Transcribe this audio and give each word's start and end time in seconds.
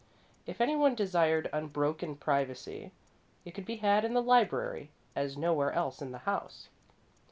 If 0.47 0.59
any 0.59 0.75
one 0.75 0.95
desired 0.95 1.47
unbroken 1.53 2.15
privacy, 2.15 2.91
it 3.45 3.51
could 3.51 3.65
be 3.65 3.75
had 3.75 4.03
in 4.03 4.15
the 4.15 4.23
library 4.23 4.89
as 5.15 5.37
nowhere 5.37 5.71
else 5.73 6.01
in 6.01 6.11
the 6.11 6.17
house. 6.25 6.69